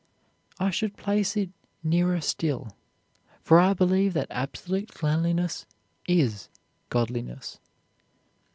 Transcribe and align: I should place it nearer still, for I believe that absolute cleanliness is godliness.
I 0.59 0.71
should 0.71 0.97
place 0.97 1.37
it 1.37 1.51
nearer 1.83 2.19
still, 2.21 2.75
for 3.43 3.59
I 3.59 3.75
believe 3.75 4.15
that 4.15 4.31
absolute 4.31 4.95
cleanliness 4.95 5.67
is 6.07 6.49
godliness. 6.89 7.59